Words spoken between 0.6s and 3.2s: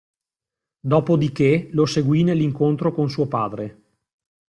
Dopodiché, lo seguì nell'incontro con